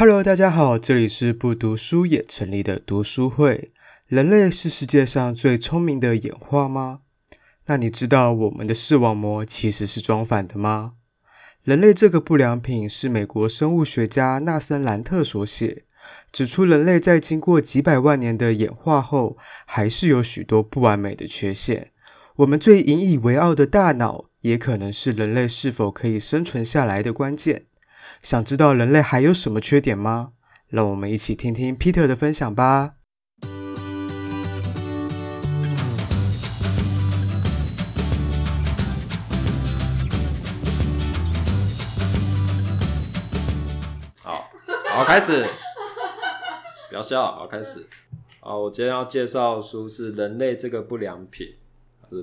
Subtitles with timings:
[0.00, 3.72] Hello，大家好，这里是不读书也成立的读书会。
[4.06, 7.00] 人类是世界上最聪明的演化吗？
[7.66, 10.92] 那你知道我们的视网膜其实是装反的吗？
[11.64, 15.82] 人类这个不良品是美国生物学家纳森兰特所写，
[16.30, 19.36] 指出人类在经过几百万年的演化后，
[19.66, 21.90] 还是有许多不完美的缺陷。
[22.36, 27.64] 我们最引以为傲的大脑，也可能是人类是否可以生存下来的关键。
[28.22, 30.32] 想知道人类还有什么缺点吗？
[30.68, 32.94] 让我们一起听听 Peter 的分享吧。
[44.22, 44.50] 好，
[44.90, 45.46] 好，开始。
[46.90, 47.86] 不要笑，好，开始。
[48.40, 51.46] 好，我今天要介绍的书是《人类这个不良品》。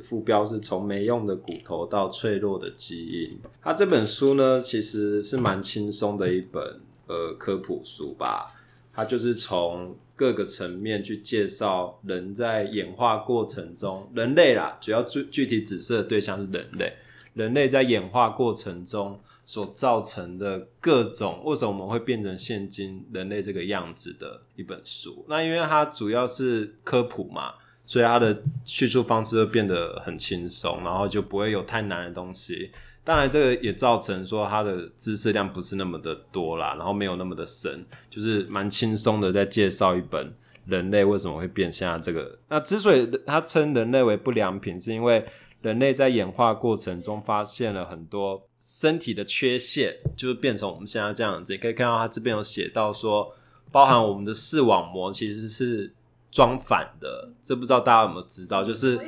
[0.02, 3.40] 副标是从没用的骨头到脆弱的基因。
[3.62, 8.48] 它这本书呢，其实是蛮轻松的一本呃科普书吧。
[8.94, 16.94] 它就是从各个层面去介绍人在演化过程中，人类啦，主要具具体指涉的对象是人类。
[17.34, 25.26] 人类在演化过程中所造成的各种，为什么我们会变成现今人类这个样子的一本书。
[25.28, 27.56] 那因为它主要是科普嘛。
[27.86, 32.72] 所以它的叙述方式会变得很轻松，然后就不会有太难的东西。
[33.04, 40.34] 当然，这个也造成说它的知识量不是那么的多啦，然后没有那么的深，就是蛮轻松的在介绍一本
[40.66, 42.40] 人类为什么会变现在这个。
[42.50, 45.24] 那之所以他称人类为不良品，是因为
[45.62, 51.54] 人类在演化过程中发现了很多身体的缺陷，就是变成我们现在这样子。
[51.54, 53.32] 也可以看到他这边有写到说，
[53.72, 55.94] 包含我们的视网膜其实是。
[56.36, 58.62] 装反的，这不知道大家有没有知道？
[58.62, 59.00] 就是，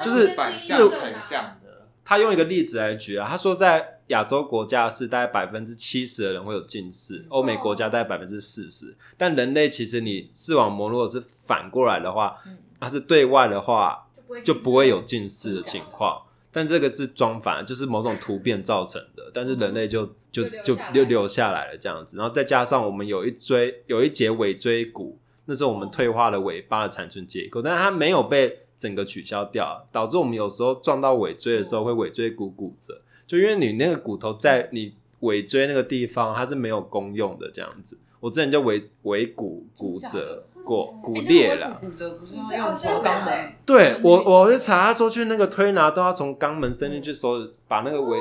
[0.00, 1.86] 就是反向成像的。
[2.02, 8.96] 他用一个例子来举啊，他说在亚洲国家是大概百分之七十的人会有近视，欧美国家大概百分之四十。
[9.18, 12.38] 但人类其实你视网膜如果是反过来的话，
[12.80, 14.08] 它是对外的话，
[14.42, 16.22] 就不会有近视的情况。
[16.50, 19.30] 但这个是装反，就是某种突变造成的。
[19.34, 22.16] 但是人类就就就就留下来了这样子。
[22.16, 25.05] 然后再加上我们有一椎有一节尾椎骨。
[25.46, 37.98] 那是我们退化的尾巴的残存结构，但是它没有被整个取消掉，导致我们有时候撞到尾椎的时候会尾椎骨骨折，就因为你那个骨头在你尾椎那个地方它是没有功用的这样子。
[38.20, 41.78] 我之前就尾尾骨骨折过，骨裂了。
[41.80, 43.52] 骨折不是要从肛门？
[43.64, 48.18] 对，我我去查，他说去那个推拿都要从肛门伸进去，手把那个尾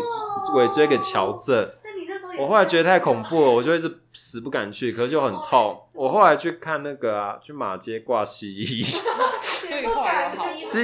[0.56, 1.68] 尾椎给矫正。
[2.38, 5.82] 我后来觉得太恐怖了，我就一直死不敢去，可是就很痛。
[5.94, 9.82] 我后来去看那个啊，去马街挂西医， 西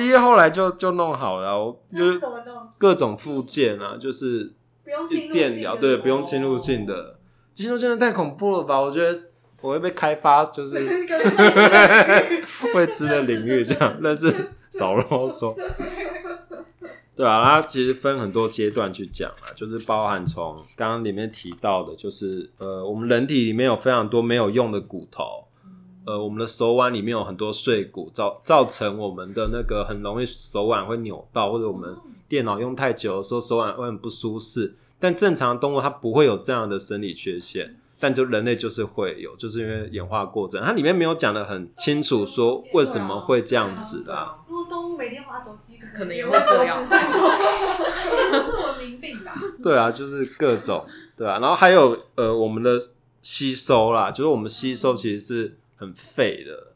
[0.08, 2.04] 医后来就就弄好了，我就
[2.78, 4.54] 各种附件啊，就是
[5.32, 7.18] 电疗，对，不用侵入性的。
[7.54, 8.80] 侵入性的太恐怖了吧？
[8.80, 9.24] 我觉得
[9.62, 10.80] 我会被开发，就是
[12.74, 14.34] 未知的领域这样，但是
[14.70, 15.54] 少啰嗦。
[17.22, 25.46] 对啊，它其实分很多阶段去讲啊，就是包含从刚刚里面提到的，就是呃，我们人体里面有非常多没有用的骨头，
[26.04, 31.96] 呃，我们的手腕里面有很多碎骨，造造成我们的那个很容易手腕会扭到，或者我们
[32.28, 34.76] 电脑用太久的时候手腕会很不舒适。
[34.98, 44.36] 但正常动物它不会有这样的生理缺陷，但就人类就是会有，就是因为演化过程，它里面没有讲的很清楚，说为什么会这样子的啊。
[44.50, 45.78] 如果动物每天划手机。
[45.94, 49.34] 可能也会这样，其实是文明病吧？
[49.62, 50.86] 对啊，就是各种
[51.18, 52.80] 对啊，然后还有呃，我们的
[53.22, 56.71] 吸收啦，就是我们吸收其实是很废的，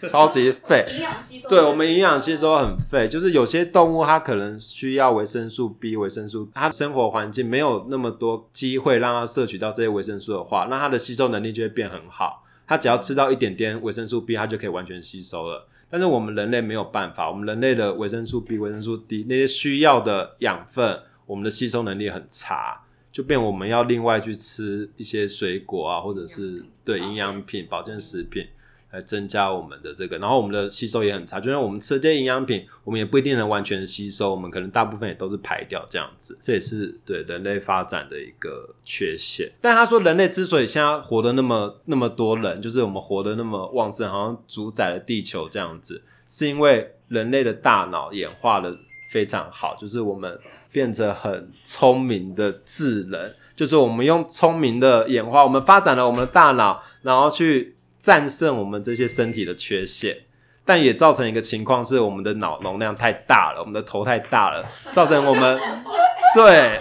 [0.08, 0.86] 超级废。
[0.90, 12.44] 营养吸收，对，我们营养吸收很废，就是有些动物它可能需要维生素 B、维生素，它生活环境没有那么多机会让它摄取到这些维生素的话，那它的吸收能力就会变很好。
[12.66, 15.66] 它只要吃到一点点维生素 B，它就可以完全吸收了。
[15.90, 22.78] 但是我们人类没有办法，我们人类的维生素 B、维生素 D 那些需要的养分，我们的吸收能力很差，
[23.10, 28.46] 就变我们要另外去吃一些水果啊，或者是对营养品、保健食品。
[28.90, 39.50] 来增加我们的这个，然后我们的吸收也很差，就像我们吃这些营养品，我们也不一定能完全吸收，我们可能大部分也都是排掉这样子，这也是对人类发展的一个缺陷。
[39.60, 48.74] 但他说，人类之所以现在活得那么那么多人，就是我们活得那么旺盛，好像主宰了地球这样子，是因为人类的大脑演化的
[49.10, 50.40] 非常好，就是我们
[50.72, 57.74] 变成很聪明的智人，就是我们用聪明的演化，我们发展了我们的大脑，然后去。
[57.98, 60.16] 战胜我们这些身体的缺陷，
[60.64, 65.58] 但也造成一个情况是，我们的脑容量太大了，我们的头太大了，造成我们
[66.34, 66.80] 对。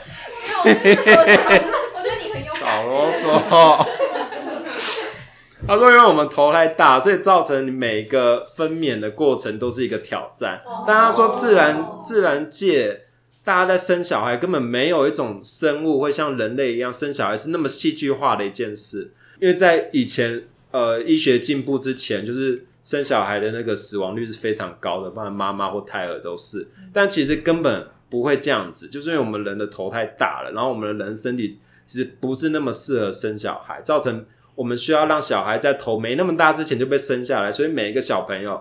[2.59, 3.85] 少啰嗦。
[5.65, 10.61] 他说，因为我们头太大，所以造成你每个分娩的过程都是一个挑战。
[10.85, 13.01] 但他说，自然自然界，
[13.43, 19.11] 大家在生小孩根本没有一种生物会像人类一样生小孩是那么戏剧化的一件事。
[19.39, 20.43] 因为在以前，
[20.77, 26.67] 呃，医学进步之前，就是生小孩的那个死亡率是非常高的，不然妈妈或胎儿都是。
[26.93, 31.57] 但其实根本不会这样子，就是因为我们人的头太大了，然后我们的人身体
[31.87, 34.25] 其实不是那么适合生小孩，造成。
[34.57, 38.59] 我们需要让小孩在头没那么大之前就被生下来，所以每一个小朋友，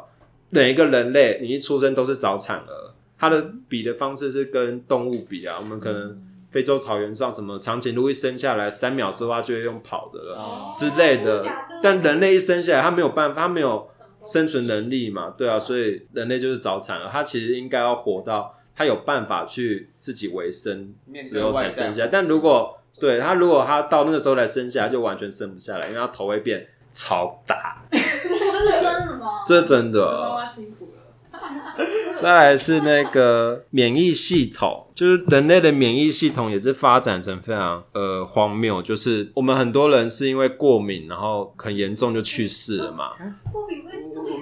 [0.50, 2.92] 每一个人类，你一出生都是早产儿。
[3.18, 10.38] 他的比的方式是跟动物比啊，我们可能非洲草原上什么长颈鹿一生下来三秒之后就会用跑的了
[10.78, 11.44] 之类的，
[11.82, 13.88] 但人类一生下来他没有办法，他没有
[14.24, 17.08] 生存能力嘛，对啊，所以人类就是早产了。
[17.10, 27.84] 他其实应该要活到他有办法去自己维生之后才生下来，但如果对他，如果他到那个时候来生下来，就完全生不下来，因为他头会变超大。
[27.90, 29.44] 这是真的吗？
[29.46, 30.00] 这是真的。
[30.00, 31.02] 妈妈辛苦了。
[32.20, 43.10] 再来是那个免疫系统，就是人类的免疫系统也是发展成非常呃荒谬，就是我们很多人是因为过敏，然后很严重就去世了嘛。
[43.52, 43.82] 过敏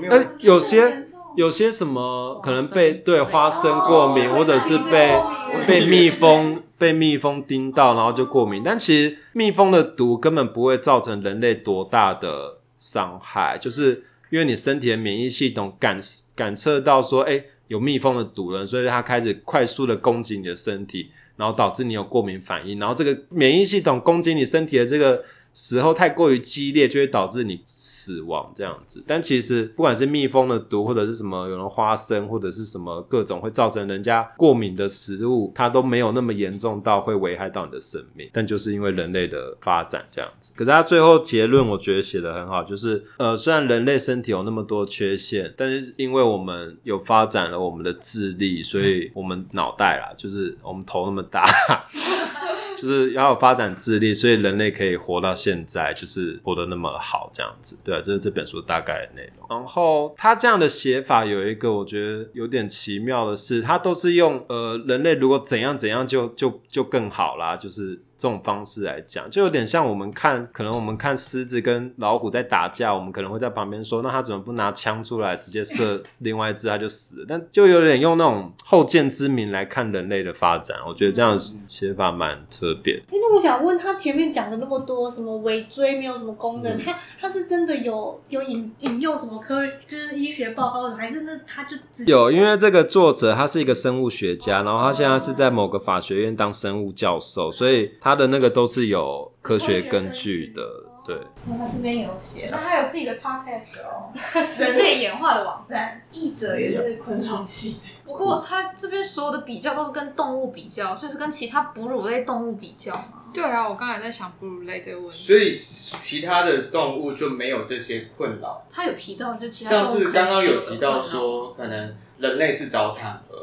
[0.09, 0.17] 会？
[0.17, 1.06] 呃，有些。
[1.37, 5.20] 有些什么可能被对花生过敏，或者是被
[5.67, 8.62] 被蜜蜂被蜜蜂叮到，然后就过敏。
[8.65, 15.99] 但其实蜜蜂的毒根本不会造成人类多大的伤害，就是因为你身体的免疫系统感
[16.37, 25.25] 感测到说，哎，有蜜蜂的毒了，所以它开始快速的攻击你的身体，然后导致你有过敏反应，然后这个免疫系统攻击你身体的这个。
[25.55, 29.03] 时候太过于激烈，就会导致你死亡这样子。
[29.06, 38.29] 但其实不管是蜜蜂的毒，或者是什么有人花生，或者是什么各种会造成人家过敏的食物，它都没有那么严重到会危害到你的生命。
[38.33, 40.53] 但就是因为人类的发展这样子。
[40.56, 51.45] 可是他最后结论我觉得写得很好，就是呃，虽然人类身体有那么多缺陷，但是因为我们有发展了我们的智力，所以我们脑袋啦，就是我们头那么大。
[52.85, 57.79] 就是要有发展智力，所以人类可以活到现在，就是活得那么好这样子。
[57.83, 59.47] 对啊，这是这本书大概的内容。
[59.49, 68.03] 然后他这样的写法有一个我觉得有点奇妙的是，他都是用呃人类如果怎样怎样就就就更好啦，就是。
[68.25, 77.26] 这种方式来讲，就有点像我们看，可能我们看狮子跟老虎在打架，我们可能会在旁边说，那他怎么不拿枪出来直接射另外一只，他就死了。
[77.29, 81.37] 但就有点用那种后见之明来看人类的发展，我觉得这样
[81.69, 82.94] 写法蛮特别。
[83.12, 92.32] 因为我想问他前面讲的那么多，什么尾椎没有什么功能，嗯、他他是真的有有引引用什么科就是医学报告的，还是那他就只有？
[92.32, 100.63] 因为这个作者他是一个生物学家，然后他现在是在某个法学院当生物教授，所以他的那个都是有科学根据的，
[101.07, 101.17] 对。
[101.47, 104.13] 他这边有写，那他有自己的 podcast 哦，
[104.59, 106.03] 人类演化的网站。
[106.13, 113.23] 译者也是昆虫系，不过他这边所有的比较都是跟动物比较，所以是跟其他哺乳类动物比较吗？
[113.33, 115.17] 对啊，我刚才在想哺乳类这个问题。
[115.17, 118.65] 所以其他的动物就没有这些困扰。
[118.71, 123.35] 他有提到，就其他像是刚刚有提到说，可能人类是早产儿。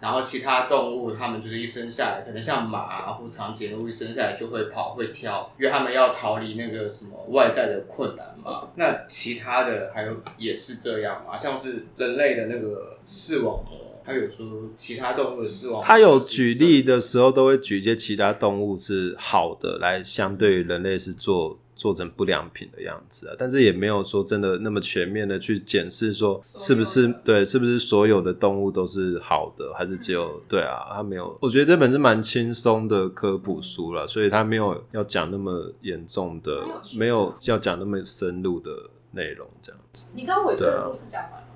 [0.00, 8.68] 然后其他动物，它们就是一生下来，可能像马啊或长颈鹿一生下来就会跑会跳，因为它们要逃离那个什么外在的困难嘛。
[8.76, 11.36] 那其他的还有也是这样嘛？
[11.36, 14.46] 像是人类的那个视网膜，它有说
[14.76, 21.58] 其他动物的视网膜，它有举例的时候都会举一些其他动物是好的来相对于人类是做。
[21.78, 30.80] 做成不良品的样子啊，但是也没有说真的那么全面的去检视说是不是对，是不是所有的动物都是好的，还是只有对啊？
[30.92, 36.64] 他没有，我觉得这本是蛮轻松的科普书了，所以他没有要讲那么严重的，
[36.96, 40.06] 没有要讲那么深入的内容这样子。
[40.14, 41.46] 你跟尾椎的故事讲完了？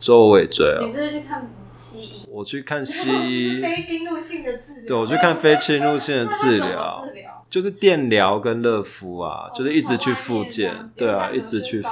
[0.00, 0.84] 说我尾椎啊？
[0.84, 2.26] 你这是去看西医？
[2.28, 4.86] 我去看西医， 非侵入性的治疗。
[4.88, 7.06] 对，我去看非侵入性的治疗。
[7.52, 11.88] 就是电疗跟热敷啊，就是一直去复健，对啊，一直去复，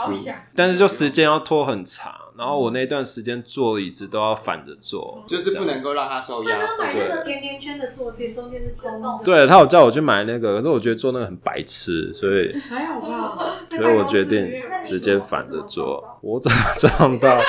[0.57, 6.57] 但是就时间要拖很长，然后我那段时间坐椅子都要反着坐，就是不能够让它受压。
[6.57, 9.21] 他买那个甜甜圈的坐垫，中间是空的。
[9.23, 14.51] 对，他有叫我去买那个，可是我觉得坐那个很白痴，所以 还好吧， 所以我决定
[14.83, 16.03] 直接反着坐。
[16.23, 17.39] 我怎么撞到？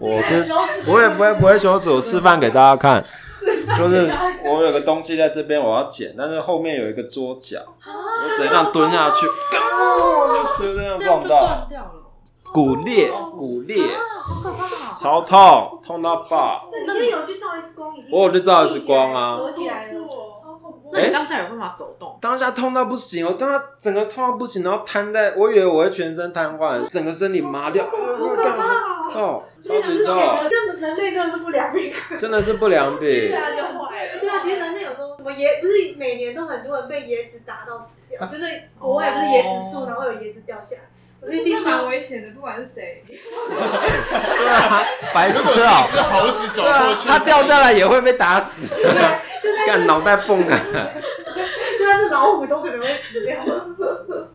[0.00, 0.46] 我是
[0.86, 3.04] 我也不会不会羞耻，我示范给大家看。
[3.76, 4.12] 就是
[4.44, 9.26] 我有个东西在这边，我要捡，但是后面有一个桌角，我只能这样蹲下去，
[10.58, 11.68] 就这样撞到，
[12.52, 13.82] 骨裂，骨裂，
[14.96, 16.70] 超痛，痛到爆。
[16.86, 17.92] 那你有去照 X 光？
[18.12, 19.38] 我有去照 X 光啊。
[20.92, 22.16] 那你当下有办法走动？
[22.20, 30.16] 当下痛到不行，我当下整个痛到不行，然后瘫在，我以为我会全身瘫痪，整个身体麻掉，好可怕哦，超级痛，
[30.50, 33.08] 真的人类真的是不良品，真的是不良品。
[33.08, 34.18] 一下就坏了。
[34.20, 38.44] 对啊，其实人类有时候什么椰，不是每年都很多人被椰子打到死掉，就是
[38.78, 40.82] 国外不是椰子树，然后有椰子掉下来。
[41.26, 43.02] 这是蛮危险的，不管是谁。
[43.08, 44.84] 对啊，
[45.14, 45.86] 白痴啊！
[45.90, 48.74] 是猴子走过去，它掉下来也会被打死。
[48.74, 48.84] 对，
[49.42, 50.60] 就 干脑袋蹦啊！
[51.78, 53.38] 就算是老虎都可能会死掉。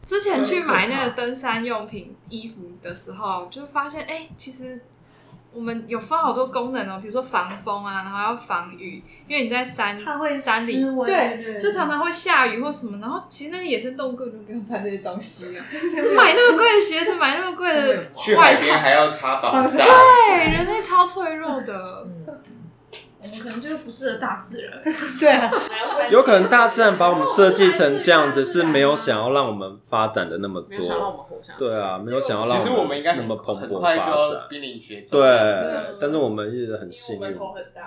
[0.04, 4.80] 之前去买那个登山用品衣服的时候，就发现，哎、欸，其实。
[5.52, 10.00] 我们有分好多功能哦，比如说防风啊，然后要防雨，因为你在山
[10.38, 10.74] 山里，
[11.08, 13.00] 对，就常常会下雨或什么。
[13.00, 15.66] 然后其实那个野生动物根本就不用穿这些东西啊，
[16.16, 22.06] 买那么贵的鞋子，买那么贵的去海边还要擦防晒，对，人类超脆弱的。
[22.28, 22.44] 我
[23.40, 24.82] 们可能就是不适合大自然，
[25.20, 25.50] 对啊，
[26.12, 31.60] 有可能大自然把我们设计成这样子，是没有想要让我们发展的那么多，没有想让我们活下来。
[31.60, 34.06] 对啊，没有想要让其实我们应该那么蓬勃发展，
[34.50, 35.20] 濒临绝种。
[35.20, 37.38] 对，但是我们一直很幸运，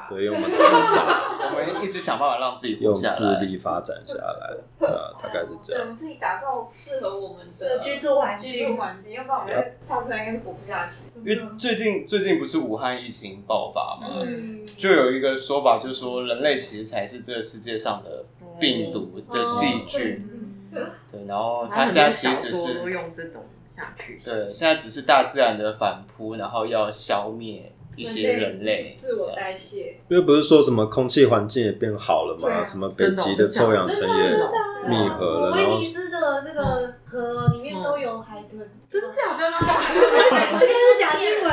[0.09, 5.79] 对，因为我们头很大， 我们一直想办法让自己用智力发展下来，对啊，大概是这样。
[5.79, 10.93] 对，我们自己打造适合我们的居住环境，居住环境，要不然我们在大自然应该是活不下去。
[11.25, 18.25] 因为最近最近不是武汉疫情爆发嘛，嗯，就有一个说法，就是说人类其实才是这个世界上的
[18.59, 20.25] 病毒的细菌，
[20.73, 23.45] 对，然后它现在其实只是用这种
[23.77, 28.95] 下去，对，现在只是大自然的反扑，然后要消灭一些人类。
[28.97, 35.81] 自我代谢，因为不是说什么空气环境也变好了嘛，什么北极的臭氧层也密合了，然后。
[36.23, 39.51] 的那个河里面都有海豚，真假的？
[39.51, 39.59] 吗？
[40.61, 41.51] 这个是假新闻，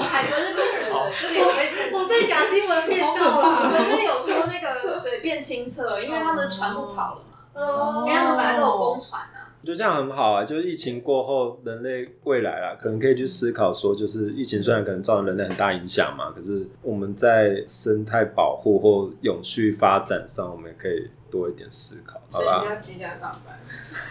[0.00, 1.77] 海豚是骗人的，这个有被证实。
[1.98, 3.70] 我被假新闻骗到了。
[3.70, 7.20] 可是有说那个水变清澈，因为他们的船不跑了
[7.54, 9.50] 嘛，因为他们本来都有公船啊。
[9.60, 22.64] 我觉得这样很好啊，就是疫情过后，人类未来啊，可能可以去思考说，就是疫情虽然可能造成人类很大影响嘛，可是我们在生态保护或永续发展上，我们也可以多一点思考，好吧？
[22.64, 23.58] 要居家上班。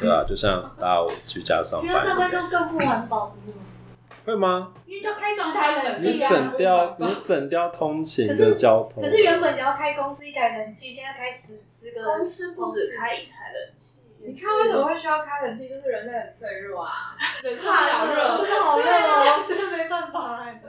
[0.01, 3.33] 对啊，就像大家居家上班，居家上班就更不环保，
[4.27, 4.73] 会吗？
[4.85, 9.01] 因为就开十台冷气啊，你省掉 你省掉通勤的交通。
[9.01, 13.99] 可是原本只要开公司一台冷气，现在开十十个公司不止开一台冷气。
[14.19, 15.69] 你看为什么会需要开冷气？
[15.69, 20.61] 就是人类很脆弱啊，忍受不了热，真的好热哦，真的没办法哎。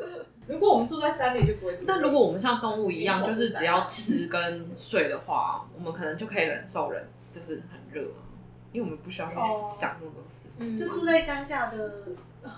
[0.47, 1.75] 如果我们住在山里就不会。
[1.85, 8.09] 但如果我们像动物一样，就是只要吃跟睡的话，我们可能就可以忍受人就是很热。
[8.73, 9.35] 因为我们不需要去
[9.73, 11.93] 想那么多事情，就住在乡下的，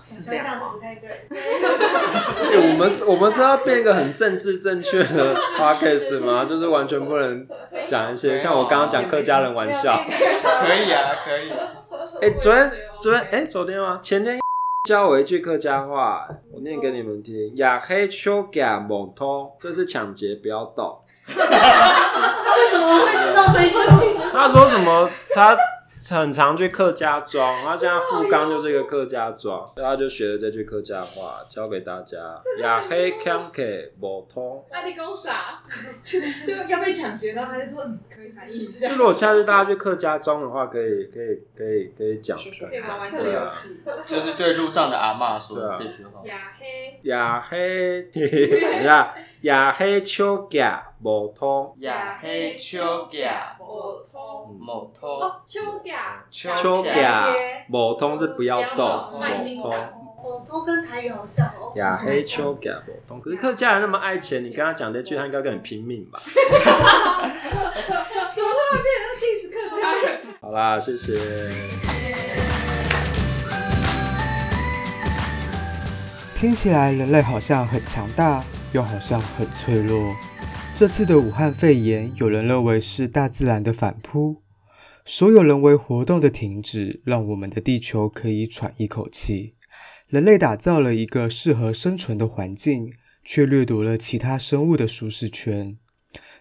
[0.03, 0.71] 是这样吗？
[0.73, 1.27] 不太对。
[1.31, 6.43] 我们 我们是要变一个很政治正确的 podcast 吗？
[6.45, 7.47] 就是完全不能
[7.87, 9.95] 讲一些像我刚刚讲客家人玩笑。
[9.95, 11.51] 可以啊，可以。
[12.21, 13.99] 哎，昨天昨天哎，昨天吗？
[14.03, 14.39] 前天
[14.87, 20.99] 教我一句客家话，我念给你们听：亚黑秋甲猛偷，这是抢劫，不要动。
[21.25, 24.17] 他为什么会知道这句？
[24.33, 25.09] 他说什么？
[25.33, 25.55] 他。
[26.09, 32.17] 很常去客家庄，他现在富冈就是一个客家庄，所以他就学了这句客家话，教给大家。
[32.59, 33.61] 亚黑康克
[33.99, 35.61] 摩通，那你讲啥？
[36.67, 37.45] 要被抢劫呢？
[37.45, 38.89] 还是说你可以翻译一下？
[38.89, 42.35] 就如果下次大家去客家庄的话，可以可以可以可以讲。
[42.37, 43.81] 可以玩玩这个游戏。
[44.05, 46.21] 就是对路上的阿嬷说这句话。
[46.25, 48.83] 亚黑亚黑，等
[49.43, 56.23] 下亚黑秋甲摩通，亚黑秋甲摩通，摩通哦，秋甲。
[56.29, 57.27] 秋甲，
[57.67, 59.19] 某通是不要动，某
[59.61, 59.71] 通，
[60.23, 61.73] 某通跟台语好像哦。
[61.75, 66.19] 亚黑秋甲某通，可是客家人那么爱钱，你跟他讲这句，他应该跟你拼命吧？
[66.23, 66.43] 怎么
[68.35, 70.21] 突然变成 diss 客家人？
[70.39, 71.17] 好啦，谢谢。
[76.37, 80.15] 听起来人类好像很强大，又好像很脆弱。
[80.75, 84.41] 这次的武汉肺炎，有人认为是大自然的反扑。
[85.05, 89.55] 所有人为活动的停止，让我们的地球可以喘一口气。
[90.07, 95.77] 人类打造了一个适合生存的环境，却掠夺了其他生物的舒适圈。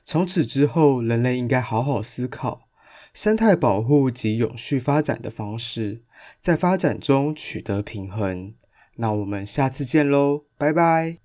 [0.05, 2.69] 从此之后，人类应该好好思考
[3.13, 6.03] 生态保护及永续发展的方式，
[6.41, 8.55] 在发展中取得平衡。
[8.97, 11.19] 那我们下次见喽，拜拜。